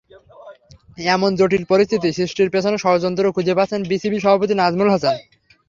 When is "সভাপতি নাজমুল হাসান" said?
4.19-5.15